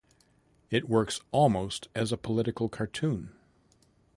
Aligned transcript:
It 0.71 0.89
works 0.89 1.21
almost 1.31 1.87
as 1.93 2.11
a 2.11 2.17
political 2.17 2.69
cartoon. 2.69 3.35